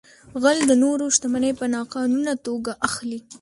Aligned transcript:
غل 0.41 0.57
د 0.67 0.71
نورو 0.83 1.05
شتمنۍ 1.15 1.51
په 1.59 1.65
ناقانونه 1.75 2.33
توګه 2.45 2.71
اخلي 2.87 3.19